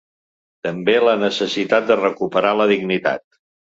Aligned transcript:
També 0.67 0.95
la 1.09 1.15
necessitat 1.25 1.87
de 1.93 2.01
recuperar 2.03 2.59
la 2.65 2.71
dignitat. 2.77 3.29